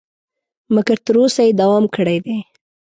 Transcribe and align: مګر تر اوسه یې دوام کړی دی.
مګر 0.75 0.97
تر 1.05 1.15
اوسه 1.21 1.41
یې 1.47 1.57
دوام 1.61 1.85
کړی 1.95 2.17
دی. 2.25 2.37